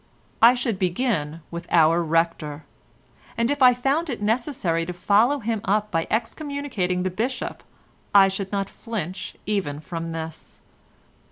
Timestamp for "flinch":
8.67-9.35